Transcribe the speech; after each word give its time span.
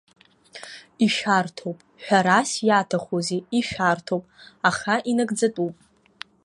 Ишәарҭоуп, 1.05 1.79
ҳәарас 2.03 2.51
иаҭахузеи, 2.67 3.41
ишәарҭоуп, 3.59 4.23
аха 4.69 4.93
инагӡатәуп. 5.11 5.75